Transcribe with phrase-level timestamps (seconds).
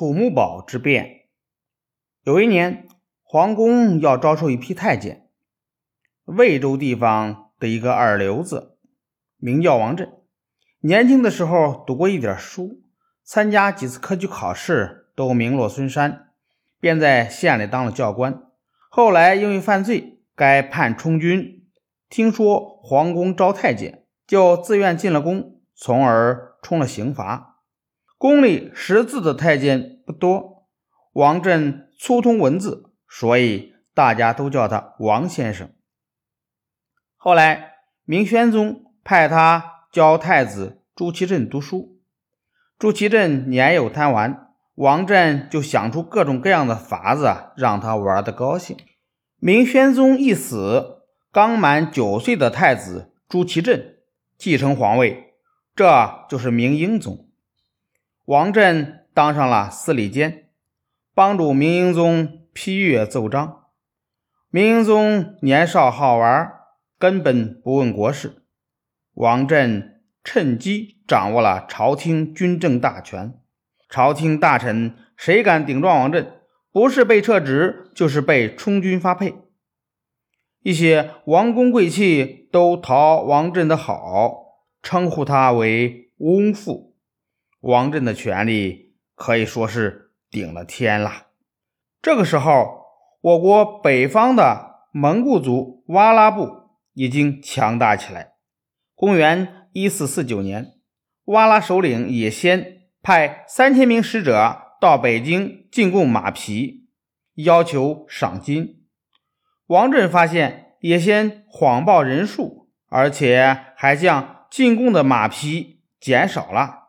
[0.00, 1.26] 土木堡之变。
[2.24, 2.88] 有一年，
[3.22, 5.28] 皇宫要招收一批太监。
[6.24, 8.78] 魏州地方的一个二流子，
[9.36, 10.10] 名叫王振。
[10.78, 12.80] 年轻的时候读过一点书，
[13.22, 16.30] 参加几次科举考试都名落孙山，
[16.80, 18.44] 便在县里当了教官。
[18.88, 21.66] 后来因为犯罪，该判充军。
[22.08, 27.49] 听说皇宫招太监，就自愿进了宫，从而充了刑罚。
[28.20, 30.66] 宫里识字的太监不多，
[31.14, 35.70] 王振粗通文字，所以大家都叫他王先生。
[37.16, 41.98] 后来明宣宗派他教太子朱祁镇读书，
[42.78, 48.76] 朱祁镇年幼贪玩，王振就想出各种各样的法子让他玩得高兴。
[49.38, 50.98] 明宣宗一死。
[51.32, 54.00] 刚满九岁的太子朱祁镇
[54.36, 55.32] 继承皇位，
[55.74, 57.29] 这就是明英宗。
[58.30, 60.50] 王振当上了司礼监，
[61.16, 63.64] 帮助明英宗批阅奏章。
[64.50, 66.48] 明英宗年少好玩，
[66.96, 68.44] 根本不问国事。
[69.14, 73.34] 王振趁机掌握了朝廷军政大权，
[73.88, 76.34] 朝廷大臣谁敢顶撞王振，
[76.70, 79.34] 不是被撤职，就是被充军发配。
[80.62, 86.89] 一些王公贵戚都讨王振的好，称呼他为翁父。
[87.60, 91.26] 王振的权力可以说是顶了天了。
[92.02, 92.84] 这个时候，
[93.20, 96.48] 我国北方的蒙古族哇剌部
[96.94, 98.32] 已经强大起来。
[98.94, 100.72] 公元一四四九年，
[101.26, 106.88] 哇剌首领也先派三千名使者到北京进贡马匹，
[107.34, 108.86] 要求赏金。
[109.66, 116.79] 王振发现也先谎报人数，而且还将进贡的马匹减少了，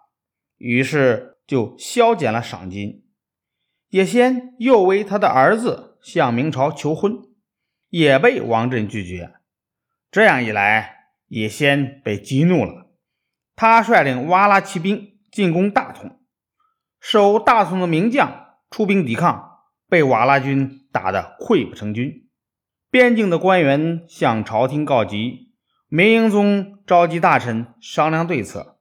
[0.62, 3.04] 于是就削减了赏金。
[3.90, 7.24] 野先又为他的儿子向明朝求婚，
[7.90, 9.34] 也被王振拒绝。
[10.12, 12.92] 这样一来，野先被激怒了，
[13.56, 16.20] 他率领哇剌骑兵进攻大同，
[17.00, 22.30] 守大同的名将出兵抵抗，被瓦剌军打得溃不成军。
[22.90, 25.54] 边境的官员向朝廷告急，
[25.88, 28.80] 明英宗召集大臣商量对策。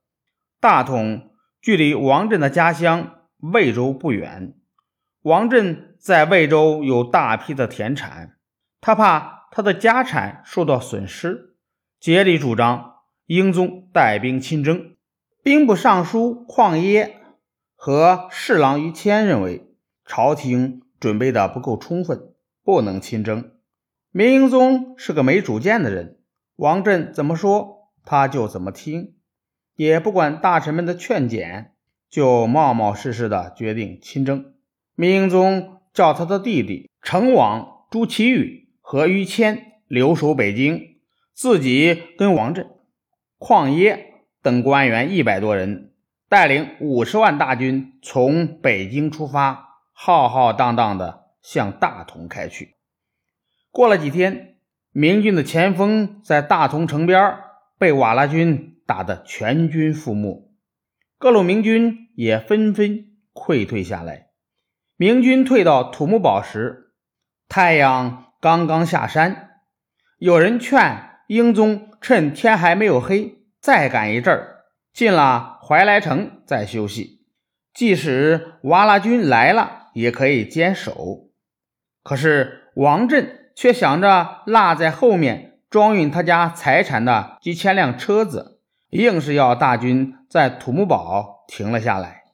[0.61, 1.30] 大同
[1.61, 4.55] 距离王振的家乡魏州不远，
[5.23, 8.37] 王振在魏州有大批的田产，
[8.81, 11.57] 他怕他的家产受到损失，
[11.99, 12.95] 竭力主张
[13.27, 14.97] 英宗带兵亲征。
[15.43, 17.17] 兵部尚书旷耶
[17.75, 23.53] 和侍郎于谦认为，朝廷准备的不够充分，不能亲征。
[24.11, 26.19] 明英宗是个没主见的人，
[26.57, 29.15] 王振怎么说他就怎么听，
[29.81, 31.73] 也不管大臣们的劝谏，
[32.11, 34.53] 就冒冒失失的决定亲征。
[34.95, 40.99] 明英宗叫他的弟弟成王朱祁钰和于谦留守北京，
[41.33, 42.69] 自己跟王振、
[43.39, 45.95] 邝耶等官员一百多人，
[46.29, 52.75] 带领五十万大军从北京出发，浩浩荡荡的向大同开去。
[53.71, 54.57] 过了几天，
[54.93, 57.39] 明军的前锋在大同城边
[57.79, 60.51] 被瓦剌军打得全军覆没，
[61.17, 64.31] 各路明军也纷纷溃退下来。
[64.97, 66.91] 明军退到土木堡时，
[67.49, 69.51] 太阳刚刚下山。
[70.19, 77.21] 有人劝英宗趁天还没有黑，再赶一阵儿，进了怀来城再休息。
[77.73, 81.31] 即使瓦剌军来了，也可以坚守。
[82.03, 83.37] 可是王振。
[83.57, 88.60] 却想着落在后面装运他家财产的几千辆车子，
[88.91, 92.25] 硬是要大军在土木堡停了下来。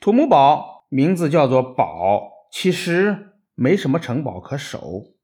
[0.00, 5.14] 土木堡名字叫做堡，其实没什么城堡可守。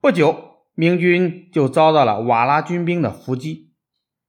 [0.00, 3.72] 不久，明军就遭到了瓦剌军兵的伏击，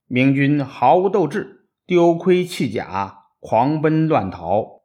[0.06, 4.82] 明军毫无斗志，丢盔弃甲，狂奔乱逃。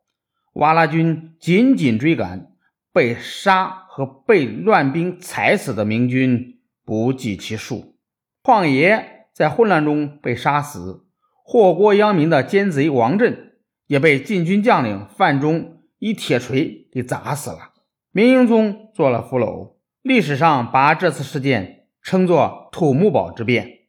[0.54, 2.52] 瓦剌军紧紧追赶，
[2.94, 3.84] 被杀。
[3.96, 7.96] 和被乱兵踩死的明军不计其数，
[8.44, 11.06] 旷野在混乱中被杀死，
[11.44, 17.74] 祸国殃民的奸贼王振也被禁军将领范中以铁锤给砸死了。
[18.12, 23.80] 明英宗做了俘虏，历史上把这次事件称作土木堡之变。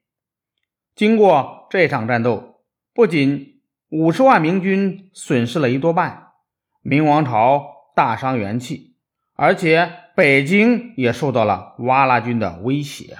[0.97, 2.63] 经过这场战斗，
[2.93, 6.31] 不仅五十万明军损失了一多半，
[6.83, 7.65] 明王朝
[7.95, 8.97] 大伤元气。
[9.37, 13.19] 而且北京也受到了瓦剌军的威胁。